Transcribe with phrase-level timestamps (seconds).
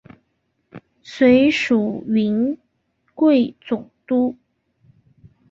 [1.03, 2.57] 随署云
[3.13, 4.35] 贵总督。